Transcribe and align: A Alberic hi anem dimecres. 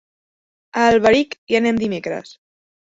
A 0.79 0.87
Alberic 0.93 1.39
hi 1.51 1.61
anem 1.61 1.85
dimecres. 1.87 2.37